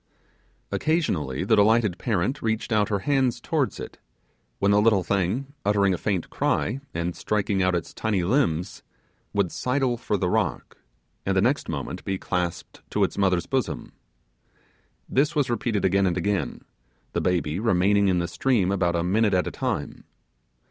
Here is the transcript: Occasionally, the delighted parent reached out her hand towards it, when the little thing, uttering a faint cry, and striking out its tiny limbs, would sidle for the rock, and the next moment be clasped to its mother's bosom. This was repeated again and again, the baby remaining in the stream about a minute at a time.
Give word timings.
Occasionally, 0.71 1.43
the 1.43 1.55
delighted 1.55 1.99
parent 1.99 2.41
reached 2.41 2.71
out 2.71 2.89
her 2.89 3.01
hand 3.05 3.43
towards 3.43 3.79
it, 3.79 3.99
when 4.57 4.71
the 4.71 4.81
little 4.81 5.03
thing, 5.03 5.53
uttering 5.63 5.93
a 5.93 5.97
faint 5.99 6.31
cry, 6.31 6.81
and 6.91 7.15
striking 7.15 7.61
out 7.61 7.75
its 7.75 7.93
tiny 7.93 8.23
limbs, 8.23 8.81
would 9.31 9.51
sidle 9.51 9.97
for 9.97 10.17
the 10.17 10.27
rock, 10.27 10.77
and 11.23 11.37
the 11.37 11.39
next 11.41 11.69
moment 11.69 12.03
be 12.03 12.17
clasped 12.17 12.81
to 12.89 13.03
its 13.03 13.15
mother's 13.15 13.45
bosom. 13.45 13.91
This 15.07 15.35
was 15.35 15.51
repeated 15.51 15.85
again 15.85 16.07
and 16.07 16.17
again, 16.17 16.63
the 17.13 17.21
baby 17.21 17.59
remaining 17.59 18.07
in 18.07 18.17
the 18.17 18.27
stream 18.27 18.71
about 18.71 18.95
a 18.95 19.03
minute 19.03 19.35
at 19.35 19.45
a 19.45 19.51
time. 19.51 20.05